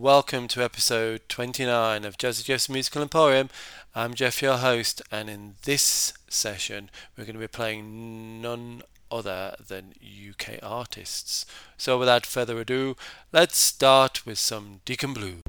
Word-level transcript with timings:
Welcome 0.00 0.48
to 0.48 0.64
episode 0.64 1.20
29 1.28 2.06
of 2.06 2.16
Jazzy 2.16 2.42
Jeff's 2.42 2.70
Musical 2.70 3.02
Emporium. 3.02 3.50
I'm 3.94 4.14
Jeff, 4.14 4.40
your 4.40 4.56
host, 4.56 5.02
and 5.12 5.28
in 5.28 5.56
this 5.64 6.14
session, 6.26 6.88
we're 7.18 7.24
going 7.24 7.34
to 7.34 7.38
be 7.38 7.46
playing 7.46 8.40
none 8.40 8.80
other 9.10 9.56
than 9.68 9.92
UK 10.00 10.58
artists. 10.62 11.44
So, 11.76 11.98
without 11.98 12.24
further 12.24 12.58
ado, 12.58 12.96
let's 13.30 13.58
start 13.58 14.24
with 14.24 14.38
some 14.38 14.80
Deacon 14.86 15.12
Blue. 15.12 15.42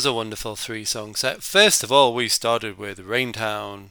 Was 0.00 0.06
a 0.06 0.12
wonderful 0.14 0.56
three 0.56 0.86
song 0.86 1.14
set. 1.14 1.36
Uh, 1.36 1.40
first 1.40 1.82
of 1.82 1.92
all, 1.92 2.14
we 2.14 2.26
started 2.26 2.78
with 2.78 3.00
Raintown 3.00 3.90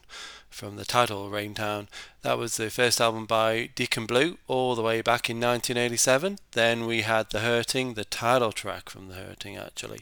from 0.50 0.76
the 0.76 0.84
title 0.84 1.30
Raintown. 1.30 1.88
That 2.24 2.40
was 2.40 2.58
the 2.58 2.72
first 2.72 3.00
album 3.00 3.28
by 3.28 3.70
Deacon 3.76 4.08
Blue 4.08 4.40
all 4.48 4.74
the 4.74 4.82
way 4.82 5.04
back 5.04 5.30
in 5.30 5.40
1987. 5.40 6.40
Then 6.54 6.88
we 6.88 7.02
had 7.02 7.30
The 7.30 7.42
Hurting, 7.42 7.94
the 7.94 8.06
title 8.06 8.52
track 8.52 8.90
from 8.90 9.08
The 9.08 9.14
Hurting 9.14 9.56
actually, 9.56 10.00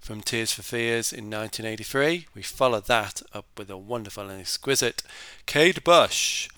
from 0.00 0.20
Tears 0.20 0.50
for 0.50 0.62
Fears 0.62 1.12
in 1.12 1.30
1983. 1.30 2.26
We 2.34 2.42
followed 2.42 2.86
that 2.86 3.22
up 3.32 3.46
with 3.56 3.70
a 3.70 3.76
wonderful 3.76 4.28
and 4.28 4.40
exquisite 4.40 5.04
Kate 5.46 5.84
Bush 5.84 6.48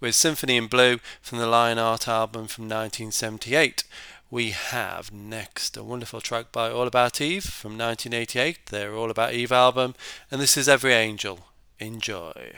with 0.00 0.14
Symphony 0.14 0.56
in 0.56 0.66
Blue 0.66 0.98
from 1.20 1.36
the 1.36 1.46
Lion 1.46 1.76
Lionheart 1.76 2.08
album 2.08 2.46
from 2.46 2.64
1978 2.64 3.84
we 4.30 4.50
have 4.50 5.12
next 5.12 5.76
a 5.76 5.82
wonderful 5.82 6.20
track 6.20 6.52
by 6.52 6.70
All 6.70 6.86
About 6.86 7.20
Eve 7.20 7.44
from 7.44 7.72
1988, 7.72 8.66
their 8.66 8.94
All 8.94 9.10
About 9.10 9.34
Eve 9.34 9.50
album, 9.50 9.94
and 10.30 10.40
this 10.40 10.56
is 10.56 10.68
Every 10.68 10.92
Angel. 10.92 11.40
Enjoy. 11.80 12.52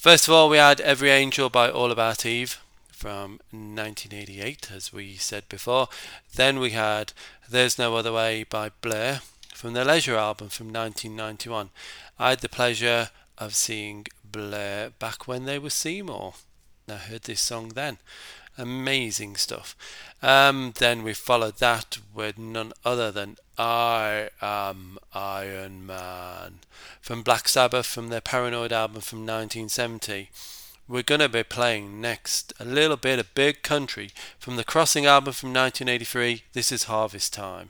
First 0.00 0.28
of 0.28 0.32
all, 0.32 0.48
we 0.48 0.56
had 0.56 0.80
Every 0.80 1.10
Angel 1.10 1.50
by 1.50 1.70
All 1.70 1.90
About 1.90 2.24
Eve 2.24 2.58
from 2.90 3.32
1988, 3.50 4.72
as 4.72 4.94
we 4.94 5.16
said 5.16 5.46
before. 5.50 5.88
Then 6.34 6.58
we 6.58 6.70
had 6.70 7.12
There's 7.46 7.78
No 7.78 7.94
Other 7.96 8.10
Way 8.10 8.44
by 8.44 8.70
Blur 8.80 9.20
from 9.52 9.74
their 9.74 9.84
Leisure 9.84 10.16
album 10.16 10.48
from 10.48 10.72
1991. 10.72 11.68
I 12.18 12.30
had 12.30 12.40
the 12.40 12.48
pleasure 12.48 13.10
of 13.36 13.54
seeing 13.54 14.06
Blur 14.24 14.92
back 14.98 15.28
when 15.28 15.44
they 15.44 15.58
were 15.58 15.68
Seymour. 15.68 16.32
I 16.88 16.94
heard 16.94 17.24
this 17.24 17.42
song 17.42 17.72
then. 17.74 17.98
Amazing 18.56 19.36
stuff. 19.36 19.76
Um, 20.22 20.72
then 20.78 21.02
we 21.02 21.12
followed 21.12 21.58
that 21.58 21.98
with 22.14 22.38
none 22.38 22.72
other 22.86 23.12
than 23.12 23.36
I 23.62 24.30
Am 24.40 24.96
Iron 25.12 25.84
Man 25.84 26.60
from 27.02 27.20
Black 27.20 27.46
Sabbath 27.46 27.84
from 27.84 28.08
their 28.08 28.22
Paranoid 28.22 28.72
album 28.72 29.02
from 29.02 29.18
1970. 29.18 30.30
We're 30.88 31.02
going 31.02 31.20
to 31.20 31.28
be 31.28 31.42
playing 31.42 32.00
next 32.00 32.54
a 32.58 32.64
little 32.64 32.96
bit 32.96 33.18
of 33.18 33.34
Big 33.34 33.62
Country 33.62 34.12
from 34.38 34.56
the 34.56 34.64
Crossing 34.64 35.04
album 35.04 35.34
from 35.34 35.52
1983. 35.52 36.44
This 36.54 36.72
is 36.72 36.84
Harvest 36.84 37.34
Time. 37.34 37.68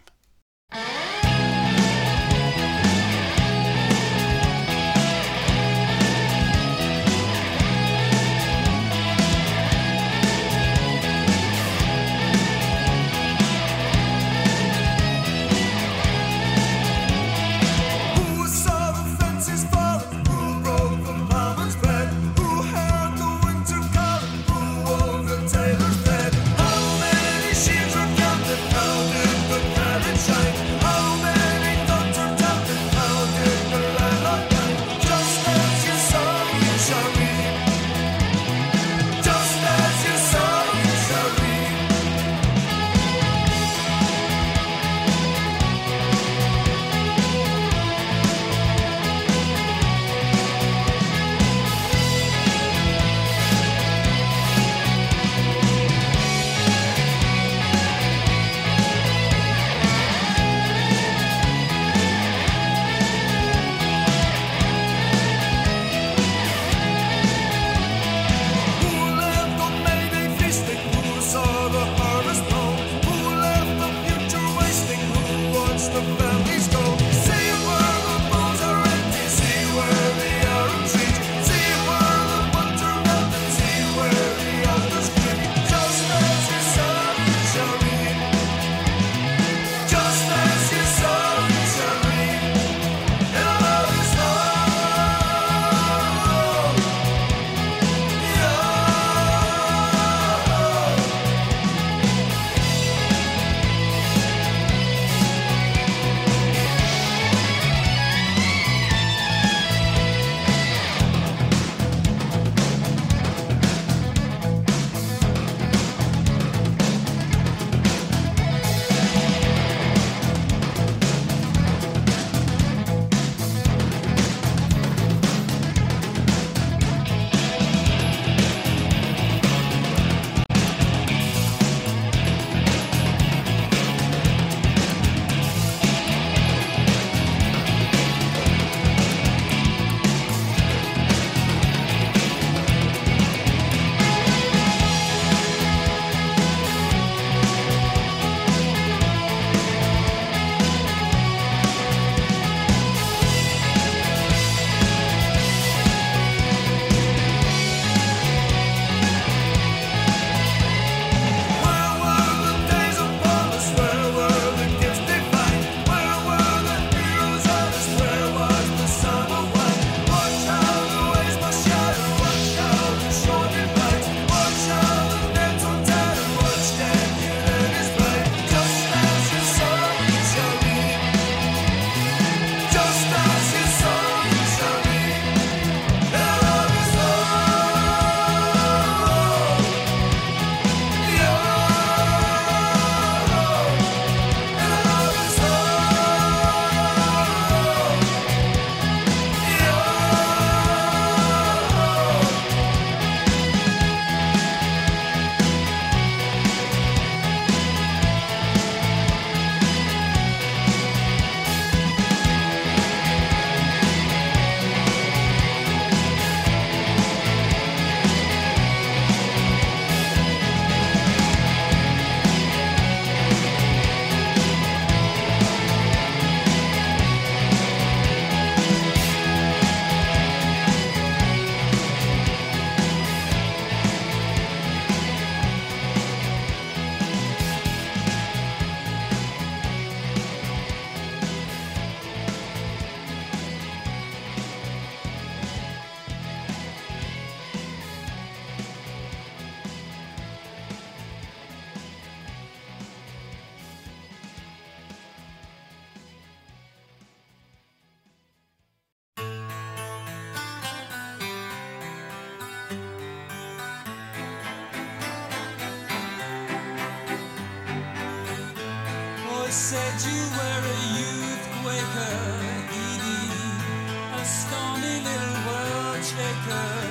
Do 276.50 276.89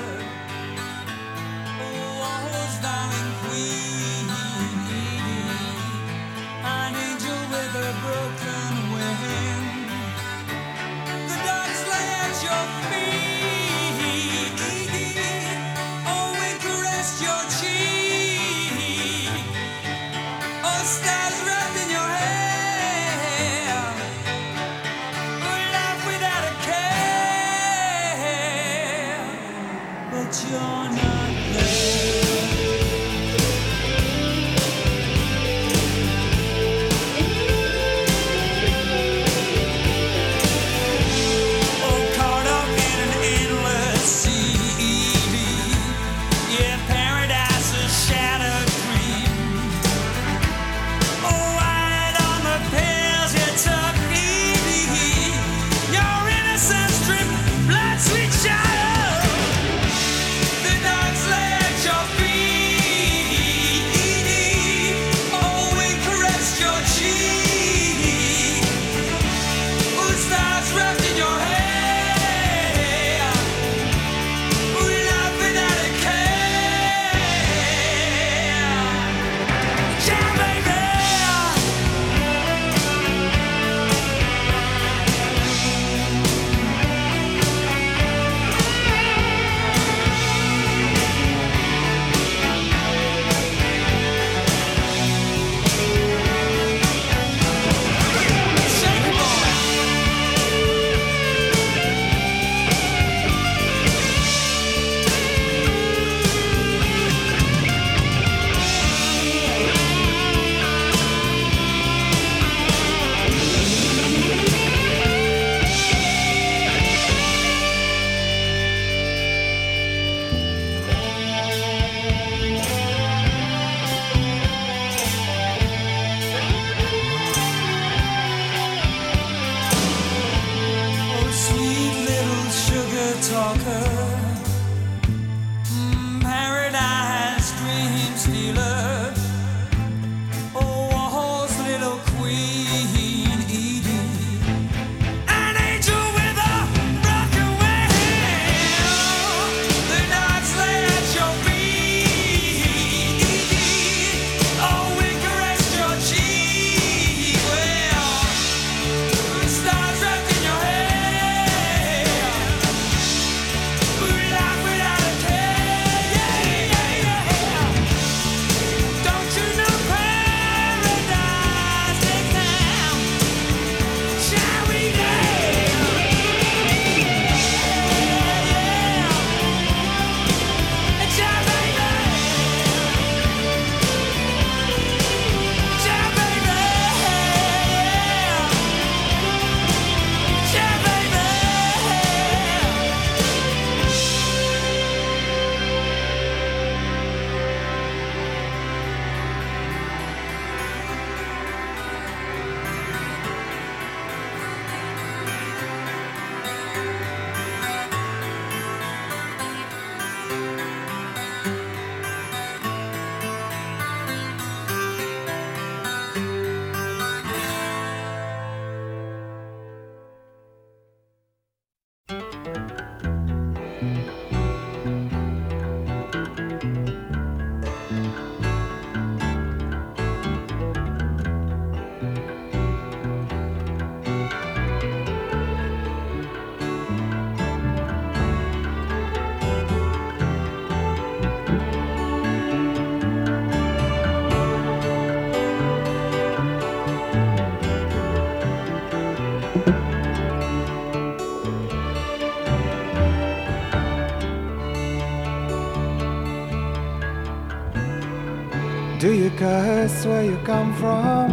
curse 259.40 260.06
where 260.06 260.26
you 260.26 260.38
come 260.44 260.74
from? 260.76 261.28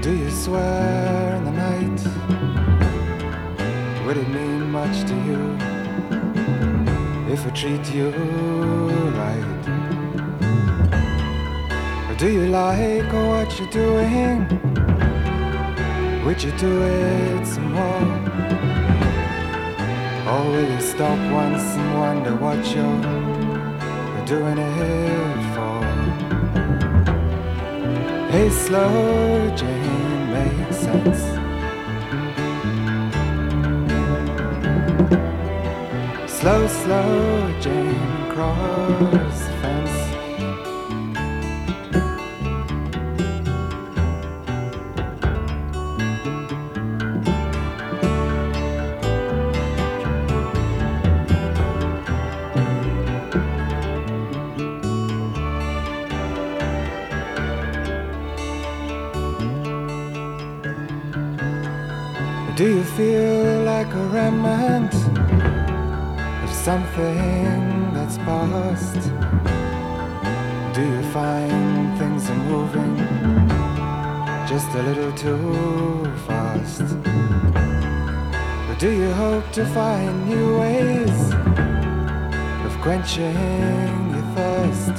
Do 0.00 0.14
you 0.14 0.30
swear 0.30 1.34
in 1.34 1.44
the 1.44 1.50
night? 1.50 2.00
Would 4.06 4.18
it 4.18 4.28
mean 4.28 4.70
much 4.70 4.96
to 5.08 5.14
you 5.28 5.42
if 7.34 7.44
I 7.44 7.50
treat 7.50 7.84
you 7.92 8.10
right? 9.20 9.62
Or 12.08 12.14
do 12.14 12.30
you 12.30 12.46
like 12.46 13.12
what 13.12 13.58
you're 13.58 13.74
doing? 13.82 14.38
Would 16.24 16.40
you 16.40 16.52
do 16.52 16.72
it 16.82 17.46
some 17.48 17.72
more? 17.72 18.08
Or 20.30 20.44
will 20.52 20.70
you 20.74 20.80
stop 20.80 21.18
once 21.32 21.64
and 21.80 21.98
wonder 21.98 22.36
what 22.36 22.60
you're 22.74 24.24
doing 24.24 24.58
it 24.58 25.37
Slow 28.46 29.52
Jane 29.56 30.32
makes 30.32 30.76
sense. 30.76 31.22
Slow, 36.30 36.68
slow 36.68 37.60
Jane 37.60 38.30
cross 38.30 39.57
Do 62.58 62.66
you 62.68 62.82
feel 62.82 63.62
like 63.62 63.86
a 63.94 64.04
remnant 64.08 64.92
of 66.42 66.52
something 66.52 67.94
that's 67.94 68.18
past? 68.18 68.98
Do 70.74 70.82
you 70.82 71.02
find 71.12 71.96
things 71.96 72.28
are 72.28 72.42
moving 72.50 72.96
just 74.48 74.66
a 74.74 74.82
little 74.82 75.12
too 75.12 76.12
fast? 76.26 76.82
Or 78.68 78.74
do 78.80 78.90
you 78.90 79.12
hope 79.12 79.48
to 79.52 79.64
find 79.66 80.28
new 80.28 80.58
ways 80.58 81.32
of 82.66 82.72
quenching 82.82 84.10
your 84.14 84.26
thirst? 84.34 84.96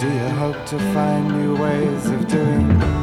Do 0.00 0.08
you 0.08 0.28
hope 0.40 0.64
to 0.72 0.78
find 0.94 1.28
new 1.28 1.56
ways 1.56 2.06
of 2.06 2.26
doing? 2.26 2.98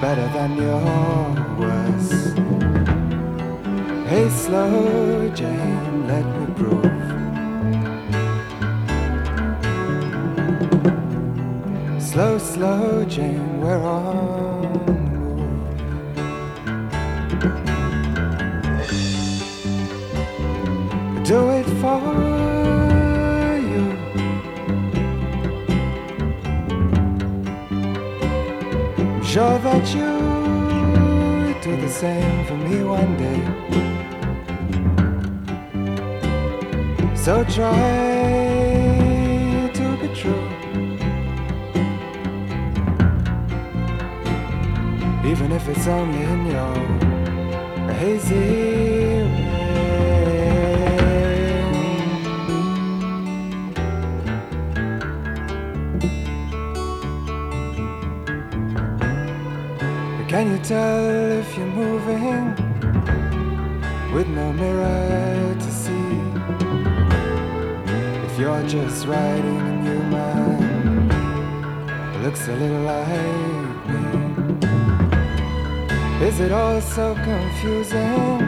better 0.00 0.28
than 0.28 0.56
your 0.56 1.45
worst. 1.58 2.36
Hey, 4.08 4.28
slow 4.28 5.28
Jane, 5.34 6.06
let 6.06 6.24
me 6.36 6.46
prove. 6.54 7.06
Slow, 12.02 12.38
slow 12.38 13.04
Jane, 13.04 13.60
we're 13.60 13.82
on. 13.82 14.36
Do 21.24 21.50
it 21.50 21.66
for 21.80 22.00
you. 23.70 23.86
I'm 28.98 29.24
sure 29.24 29.58
that 29.58 29.94
you 29.94 30.15
do 31.66 31.76
the 31.80 31.88
same 31.88 32.44
for 32.44 32.56
me 32.56 32.84
one 32.84 33.16
day. 33.16 33.40
So 37.16 37.42
try 37.44 37.72
to 39.78 39.86
be 40.00 40.08
true. 40.20 40.46
Even 45.30 45.50
if 45.58 45.68
it's 45.68 45.86
only 45.88 46.22
in 46.34 46.40
your 46.54 46.74
hazy 47.94 49.45
Can 60.36 60.50
you 60.50 60.58
tell 60.58 61.32
if 61.40 61.56
you're 61.56 61.64
moving 61.64 62.54
with 64.12 64.28
no 64.28 64.52
mirror 64.52 65.56
to 65.58 65.70
see? 65.82 66.20
If 68.26 68.38
you're 68.38 68.66
just 68.68 69.06
riding 69.06 69.60
a 69.72 69.76
new 69.86 70.02
man, 70.12 71.10
it 72.16 72.20
looks 72.22 72.48
a 72.48 72.52
little 72.52 72.82
like 72.82 73.88
me. 73.88 74.04
Is 76.26 76.38
it 76.38 76.52
all 76.52 76.82
so 76.82 77.14
confusing? 77.14 78.42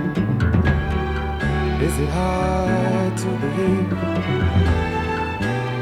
Is 1.86 1.98
it 2.04 2.10
hard 2.10 3.16
to 3.16 3.28
believe? 3.42 3.92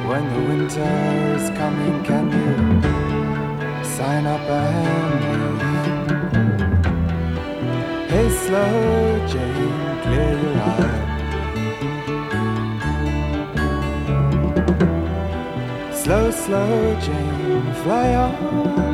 When 0.08 0.24
the 0.34 0.42
winter 0.50 1.34
is 1.34 1.50
coming, 1.58 2.04
can 2.04 2.30
you 2.30 2.54
sign 3.82 4.24
up 4.26 4.40
and 4.42 5.35
slow 8.46 9.26
Jane, 9.26 10.00
clear 10.04 10.32
your 10.42 10.56
eye. 10.72 11.02
Slow, 15.92 16.30
slow 16.30 17.00
Jane, 17.00 17.72
fly 17.82 18.14
on 18.14 18.85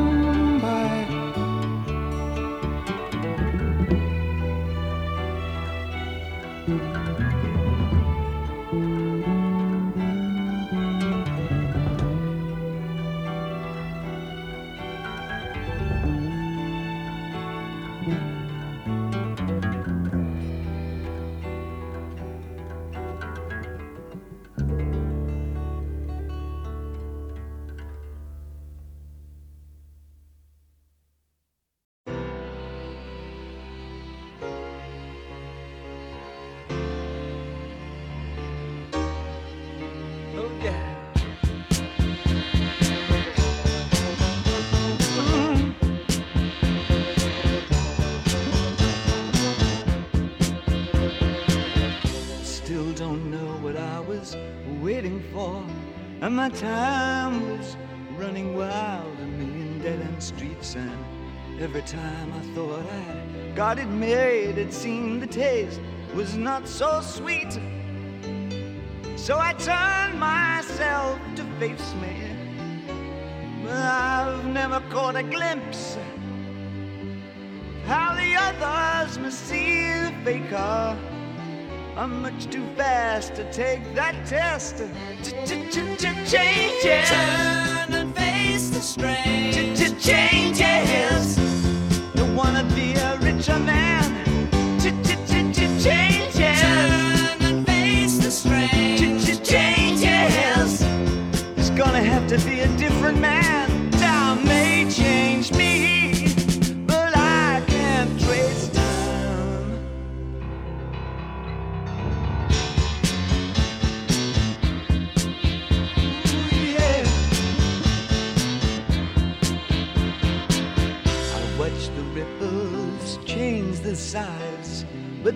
my 56.43 56.49
time 56.49 57.57
was 57.57 57.77
running 58.17 58.53
wild, 58.53 59.17
a 59.21 59.25
million 59.25 59.79
dead 59.79 59.97
end 60.01 60.21
streets, 60.21 60.75
and 60.75 60.91
every 61.61 61.81
time 61.83 62.33
I 62.33 62.41
thought 62.53 62.85
I 62.85 63.55
got 63.55 63.79
it 63.79 63.87
made, 63.87 64.57
it 64.57 64.73
seemed 64.73 65.21
the 65.21 65.27
taste 65.27 65.79
was 66.13 66.35
not 66.35 66.67
so 66.67 66.99
sweet. 66.99 67.53
So 69.15 69.39
I 69.39 69.53
turned 69.53 70.19
myself 70.19 71.17
to 71.37 71.45
face 71.61 71.93
me. 72.01 72.13
But 73.63 73.77
I've 73.77 74.45
never 74.45 74.81
caught 74.89 75.15
a 75.15 75.23
glimpse 75.23 75.97
how 77.85 78.15
the 78.15 78.35
others 78.35 79.17
must 79.17 79.47
see 79.47 79.93
the 79.93 80.13
faker. 80.25 81.12
I'm 81.95 82.23
much 82.23 82.47
too 82.47 82.65
fast 82.75 83.35
to 83.35 83.43
take 83.51 83.93
that 83.93 84.15
test. 84.25 84.77
Changes. 86.27 87.09
Turn 87.09 87.93
and 87.93 88.15
face 88.15 88.69
the 88.69 88.81
strain. 88.81 89.75
Changes. 89.99 91.35
Don't 92.15 92.35
wanna 92.35 92.63
be 92.75 92.93
a 92.95 93.17
richer 93.19 93.59
man. 93.59 93.92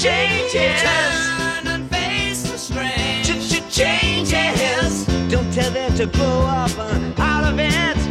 Changes. 0.00 0.80
Turn 0.80 1.66
and 1.66 1.90
face 1.90 2.50
the 2.50 2.56
strange. 2.56 3.26
Changes. 3.70 5.04
Don't 5.28 5.52
tell 5.52 5.70
them 5.70 5.94
to 5.96 6.06
grow 6.06 6.40
up 6.46 6.70
uh, 6.78 7.12
out 7.18 7.44
of 7.44 7.58
it. 7.58 8.09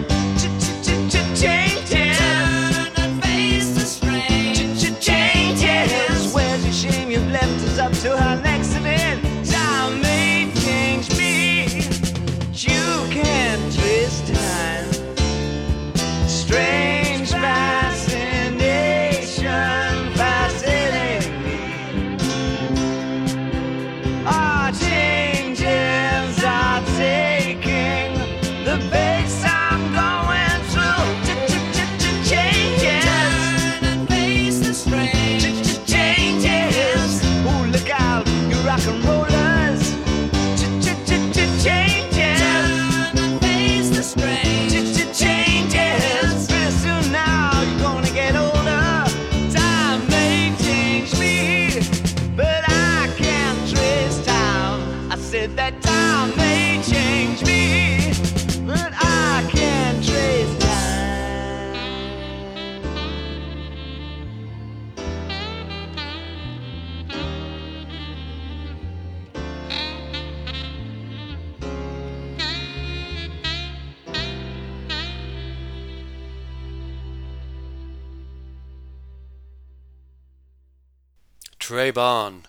Barn. 82.00 82.44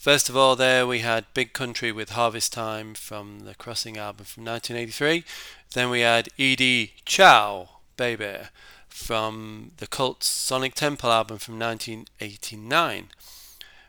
First 0.00 0.28
of 0.28 0.36
all, 0.36 0.56
there 0.56 0.84
we 0.84 0.98
had 0.98 1.32
Big 1.32 1.52
Country 1.52 1.92
with 1.92 2.10
Harvest 2.10 2.52
Time 2.52 2.94
from 2.94 3.42
the 3.44 3.54
Crossing 3.54 3.96
album 3.96 4.24
from 4.24 4.44
1983. 4.44 5.22
Then 5.74 5.90
we 5.90 6.00
had 6.00 6.28
Edie 6.36 6.94
Ciao, 7.04 7.68
Baby, 7.96 8.38
from 8.88 9.70
the 9.76 9.86
Cult's 9.86 10.26
Sonic 10.26 10.74
Temple 10.74 11.12
album 11.12 11.38
from 11.38 11.56
1989. 11.56 13.10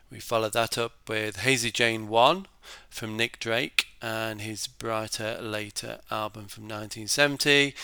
We 0.08 0.20
followed 0.20 0.52
that 0.52 0.78
up 0.78 0.92
with 1.08 1.38
Hazy 1.38 1.72
Jane 1.72 2.06
1 2.06 2.46
from 2.88 3.16
Nick 3.16 3.40
Drake 3.40 3.88
and 4.00 4.40
his 4.40 4.68
Bryter 4.68 5.40
Layter 5.42 5.98
album 6.12 6.46
from 6.46 6.68
1970. 6.68 7.74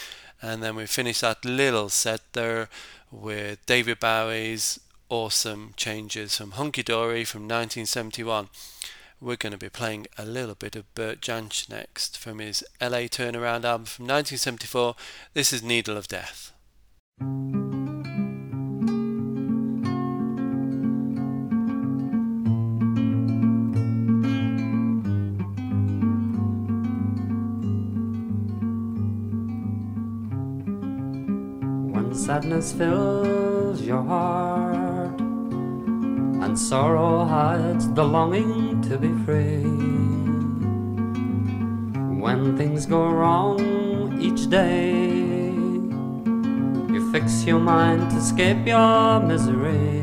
And 0.40 0.62
then 0.62 0.76
we 0.76 0.86
finished 0.86 1.22
that 1.22 1.44
little 1.44 1.88
set 1.88 2.20
there 2.32 2.68
with 3.10 3.66
David 3.66 3.98
Bowie's 3.98 4.78
Awesome 5.10 5.72
Changes 5.74 6.36
from 6.36 6.50
Hunky 6.50 6.82
Dory 6.82 7.24
from 7.24 7.42
1971. 7.42 8.50
We're 9.22 9.36
going 9.36 9.52
to 9.52 9.58
be 9.58 9.70
playing 9.70 10.06
a 10.18 10.26
little 10.26 10.54
bit 10.54 10.76
of 10.76 10.94
Bert 10.94 11.22
Jansch 11.22 11.70
next 11.70 12.18
from 12.18 12.40
his 12.40 12.62
LA 12.78 13.08
Turnaround 13.08 13.64
album 13.64 13.86
from 13.86 14.04
1974. 14.04 14.96
This 15.32 15.50
is 15.50 15.62
Needle 15.62 15.96
of 15.96 16.08
Death. 16.08 16.52
Sadness 32.12 32.72
fills 32.74 33.80
your 33.80 34.02
heart 34.02 34.77
and 36.48 36.58
sorrow 36.58 37.26
hides 37.26 37.92
the 37.92 38.02
longing 38.02 38.80
to 38.80 38.96
be 38.96 39.12
free. 39.26 39.62
When 42.22 42.56
things 42.56 42.86
go 42.86 43.06
wrong 43.06 44.18
each 44.18 44.48
day, 44.48 45.52
you 46.94 47.12
fix 47.12 47.44
your 47.44 47.58
mind 47.58 48.10
to 48.12 48.16
escape 48.16 48.66
your 48.66 49.20
misery. 49.20 50.00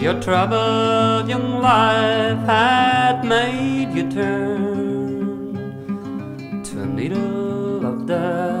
Your 0.00 0.20
troubled 0.22 1.28
young 1.28 1.60
life 1.60 2.46
had 2.46 3.24
made 3.24 3.92
you 3.92 4.08
turn 4.08 5.54
to 6.62 6.82
a 6.82 6.86
needle 6.86 7.84
of 7.84 8.06
death. 8.06 8.53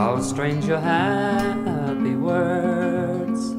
How 0.00 0.16
strange 0.22 0.64
your 0.64 0.80
happy 0.80 2.16
words 2.16 3.52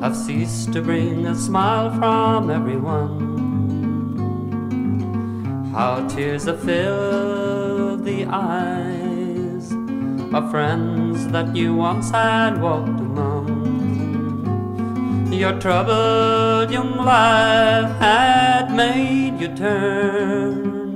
have 0.00 0.14
ceased 0.16 0.72
to 0.74 0.80
bring 0.80 1.26
a 1.26 1.34
smile 1.34 1.90
from 1.90 2.50
everyone. 2.50 3.18
How 5.74 6.06
tears 6.06 6.44
have 6.44 6.62
filled 6.62 8.04
the 8.04 8.26
eyes 8.26 9.72
of 10.32 10.52
friends 10.52 11.26
that 11.32 11.56
you 11.56 11.74
once 11.74 12.12
had 12.12 12.62
walked 12.62 13.00
among. 13.00 13.48
Your 15.32 15.58
troubled 15.58 16.70
young 16.70 16.96
life 16.96 17.90
had 17.98 18.72
made 18.72 19.40
you 19.40 19.48
turn 19.56 20.92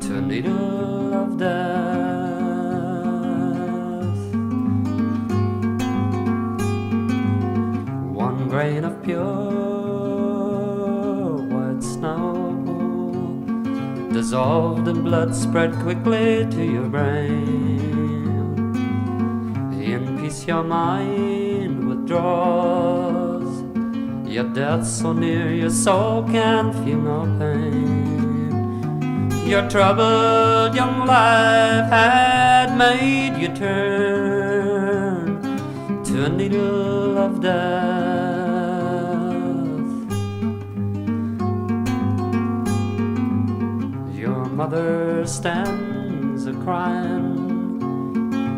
to 0.00 0.16
a 0.16 0.22
needle 0.22 0.65
grain 8.56 8.84
of 8.84 8.94
pure 9.04 9.20
white 11.52 11.82
snow 11.82 12.24
dissolved 14.14 14.88
in 14.88 15.02
blood 15.04 15.34
spread 15.34 15.74
quickly 15.84 16.46
to 16.54 16.64
your 16.64 16.88
brain. 16.88 17.76
In 19.92 20.18
peace, 20.18 20.46
your 20.46 20.62
mind 20.62 21.86
withdraws. 21.86 23.50
Yet 24.26 24.54
death 24.54 24.86
so 24.86 25.12
near, 25.12 25.52
your 25.52 25.74
soul 25.84 26.22
can 26.22 26.72
feel 26.80 27.02
no 27.10 27.20
pain. 27.38 29.30
Your 29.46 29.68
troubled 29.68 30.74
young 30.74 31.04
life 31.04 31.90
had 31.98 32.74
made 32.78 33.36
you 33.36 33.48
turn 33.54 35.26
to 36.04 36.24
a 36.24 36.28
needle 36.30 37.18
of 37.18 37.42
death. 37.42 37.95
Mother 44.56 45.26
stands 45.26 46.46
a 46.46 46.54
crying 46.64 47.46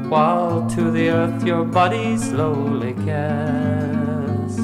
while 0.09 0.65
to 0.71 0.93
the 0.93 1.09
earth 1.09 1.45
your 1.45 1.65
body 1.65 2.17
slowly 2.17 2.95
cast. 3.05 4.61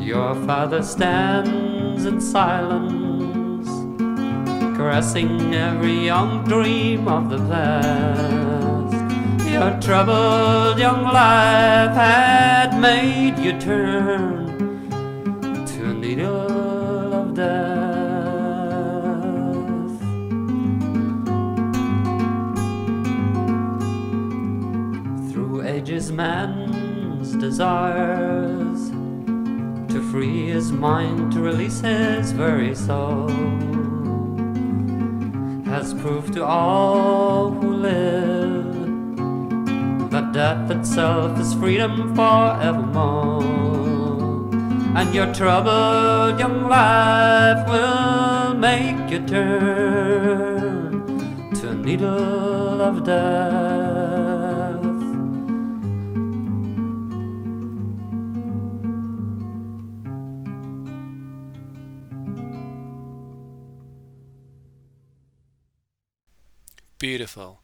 Your 0.00 0.34
father 0.46 0.82
stands 0.82 2.06
in 2.06 2.18
silence, 2.18 3.68
caressing 4.78 5.54
every 5.54 6.06
young 6.06 6.44
dream 6.44 7.08
of 7.08 7.28
the 7.28 7.38
past. 7.52 8.96
Your 9.46 9.78
troubled 9.82 10.78
young 10.78 11.02
life 11.04 11.94
had 11.94 12.80
made 12.80 13.38
you 13.38 13.52
turn 13.60 14.41
man's 26.12 27.34
desires, 27.36 28.90
to 29.92 30.02
free 30.10 30.48
his 30.48 30.70
mind, 30.72 31.32
to 31.32 31.40
release 31.40 31.80
his 31.80 32.32
very 32.32 32.74
soul, 32.74 33.28
has 35.64 35.94
proved 35.94 36.34
to 36.34 36.44
all 36.44 37.50
who 37.50 37.72
live 37.74 38.82
that 40.12 40.32
death 40.32 40.70
itself 40.70 41.38
is 41.40 41.54
freedom 41.54 42.14
forevermore. 42.14 43.42
And 44.94 45.14
your 45.14 45.32
troubled 45.32 46.38
young 46.38 46.68
life 46.68 47.66
will 47.66 48.52
make 48.54 49.10
you 49.10 49.26
turn 49.26 51.06
to 51.54 51.70
a 51.70 51.74
needle 51.74 52.82
of 52.82 53.04
death. 53.04 53.81
Beautiful. 67.02 67.58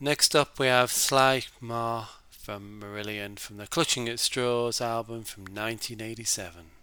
Next 0.00 0.34
up, 0.34 0.58
we 0.58 0.66
have 0.66 0.90
Slainte 0.90 1.50
Mhath 1.62 2.08
from 2.32 2.80
Marillion 2.80 3.38
from 3.38 3.58
the 3.58 3.68
Clutching 3.68 4.08
at 4.08 4.18
Straws 4.18 4.80
album 4.80 5.22
from 5.22 5.44
1987. 5.44 6.75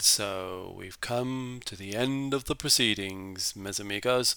And 0.00 0.04
so 0.06 0.74
we've 0.78 0.98
come 1.02 1.60
to 1.66 1.76
the 1.76 1.94
end 1.94 2.32
of 2.32 2.46
the 2.46 2.56
proceedings, 2.56 3.54
mes 3.54 3.78
amigos. 3.78 4.34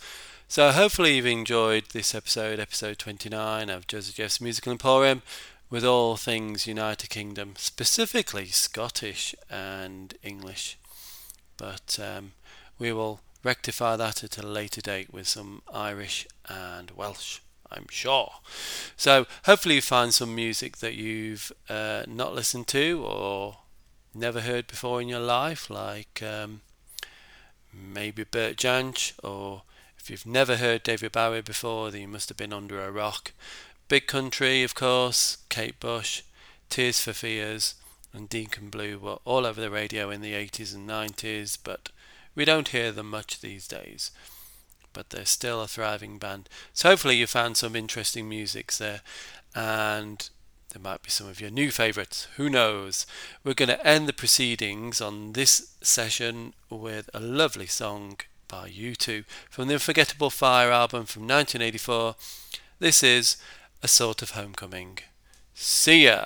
So 0.50 0.72
hopefully 0.72 1.16
you've 1.16 1.26
enjoyed 1.26 1.86
this 1.94 2.14
episode, 2.14 2.60
episode 2.60 3.00
29 3.00 3.70
of 3.70 3.88
Joseph 3.88 4.16
Jeff's 4.16 4.42
Musical 4.42 4.74
Emporium, 4.74 5.22
with 5.70 5.86
all 5.86 6.18
things 6.18 6.68
United 6.68 7.10
Kingdom, 7.10 7.54
specifically 7.58 8.48
Scottish 8.48 9.34
and 9.50 10.16
English. 10.22 10.78
But 11.56 11.98
um, 11.98 12.34
we 12.78 12.92
will 12.92 13.22
rectify 13.42 13.96
that 13.96 14.22
at 14.22 14.38
a 14.38 14.46
later 14.46 14.82
date 14.82 15.14
with 15.14 15.30
some 15.30 15.62
Irish 15.74 16.28
and 16.50 16.92
Welsh. 16.92 17.40
I'm 17.72 17.88
sure. 17.90 18.34
So 18.98 19.28
hopefully 19.46 19.76
you 19.76 19.82
find 19.82 20.14
some 20.14 20.36
music 20.36 20.80
that 20.80 20.96
you've 20.96 21.54
uh, 21.70 22.04
not 22.06 22.36
listened 22.36 22.68
to 22.68 23.02
or 23.08 23.60
never 24.16 24.42
heard 24.42 24.68
before 24.68 25.02
in 25.02 25.08
your 25.08 25.20
life, 25.20 25.70
like 25.70 26.22
um, 26.24 26.62
maybe 27.74 28.24
Bert 28.24 28.58
Jansch, 28.58 29.14
or 29.24 29.64
if 29.98 30.10
you've 30.10 30.26
never 30.26 30.58
heard 30.58 30.84
David 30.84 31.12
Bowie 31.12 31.42
before, 31.42 31.92
then 31.92 32.02
you 32.02 32.08
must 32.08 32.30
have 32.30 32.38
been 32.38 32.54
under 32.54 32.84
a 32.84 32.92
rock. 32.92 33.32
Big 33.88 34.08
Country, 34.08 34.64
of 34.64 34.76
course, 34.76 35.38
Kate 35.50 35.80
Bush, 35.80 36.24
Tears 36.70 37.00
for 37.00 37.14
Fears, 37.14 37.76
and 38.14 38.30
Deacon 38.30 38.70
Blue 38.70 38.98
were 39.00 39.18
all 39.26 39.46
over 39.46 39.60
the 39.60 39.70
radio 39.70 40.10
in 40.10 40.22
the 40.22 40.34
80s 40.34 40.74
and 40.74 40.90
90s, 40.90 41.58
but 41.64 41.90
we 42.36 42.46
don't 42.46 42.70
hear 42.70 42.92
them 42.92 43.10
much 43.10 43.42
these 43.42 43.68
days 43.68 44.12
but 44.94 45.10
they're 45.10 45.26
still 45.26 45.62
a 45.62 45.68
thriving 45.68 46.18
band. 46.18 46.48
So 46.74 46.90
hopefully 46.90 47.18
you 47.18 47.28
found 47.28 47.58
some 47.58 47.76
interesting 47.76 48.30
musics 48.30 48.78
there, 48.78 49.02
and 49.56 50.30
there 50.74 50.82
might 50.82 51.04
be 51.04 51.12
some 51.12 51.28
of 51.28 51.40
your 51.40 51.52
new 51.52 51.70
favourites. 51.70 52.28
Who 52.38 52.50
knows? 52.50 53.06
We're 53.44 53.54
going 53.54 53.70
to 53.70 53.88
end 53.88 54.08
the 54.08 54.14
proceedings 54.14 55.02
on 55.02 55.34
this 55.34 55.76
session 55.82 56.54
with 56.68 57.12
a 57.14 57.20
lovely 57.20 57.68
song 57.68 58.18
by 58.48 58.70
U2 58.70 59.24
from 59.52 59.68
the 59.68 59.76
Unforgettable 59.76 60.32
Fire 60.32 60.72
album 60.72 61.06
from 61.06 61.24
1984. 61.24 62.16
This 62.80 63.04
is 63.04 63.38
A 63.84 63.88
Sort 63.88 64.24
of 64.24 64.32
Homecoming. 64.32 64.98
See 65.54 66.06
ya! 66.06 66.24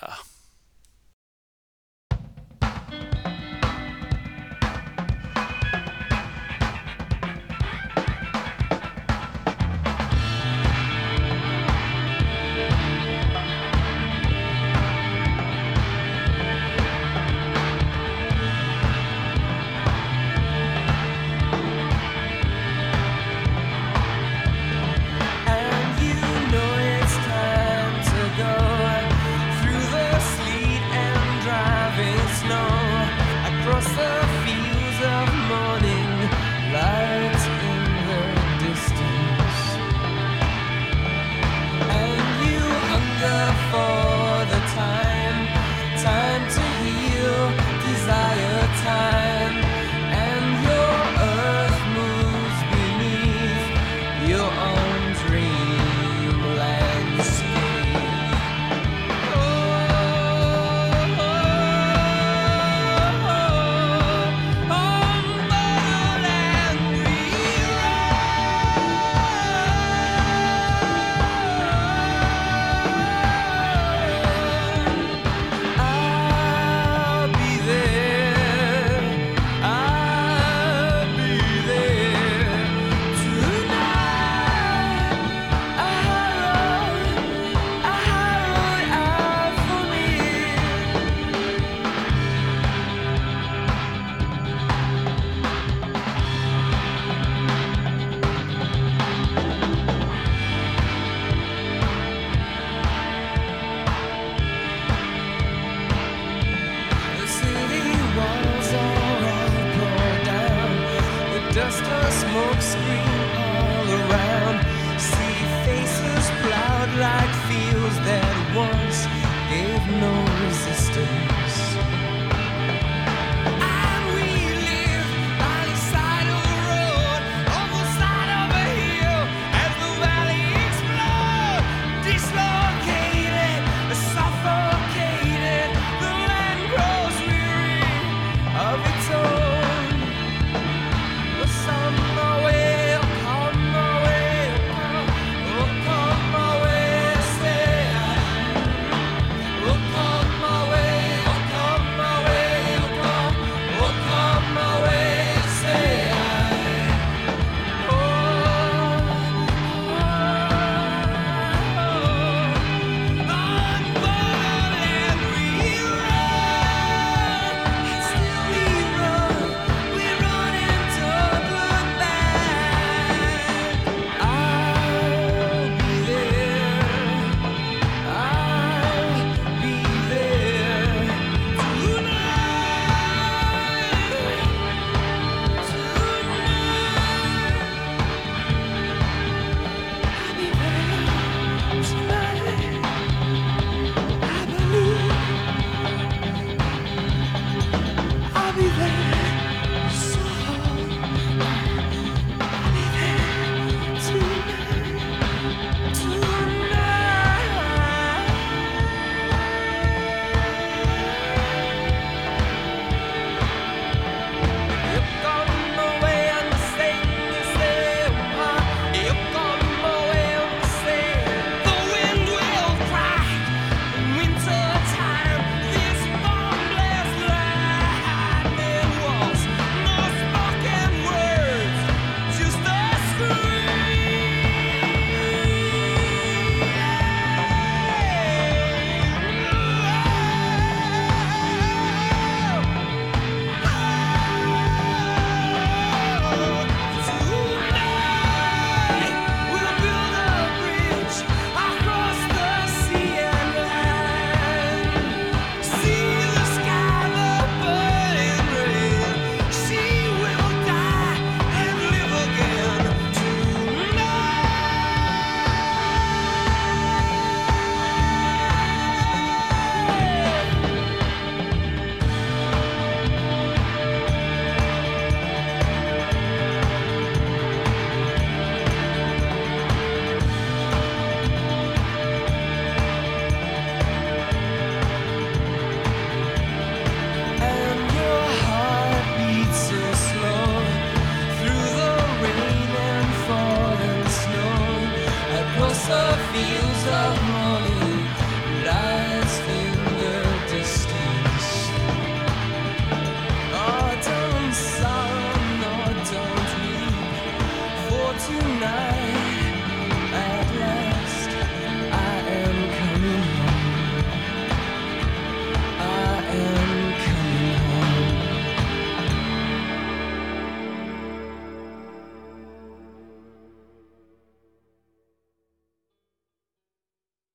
just 111.57 111.81
a 111.81 112.03
smokescreen 112.21 113.35
all 113.57 113.89
around. 113.99 114.57
See 114.99 115.39
faces 115.65 116.29
plowed 116.41 116.93
like 116.99 117.33
fields. 117.47 117.76